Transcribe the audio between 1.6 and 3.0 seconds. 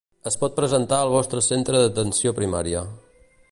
d'atenció primària.